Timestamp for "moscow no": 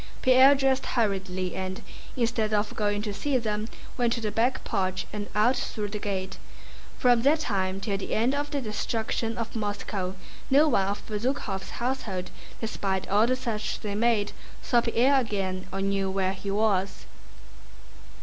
9.55-10.67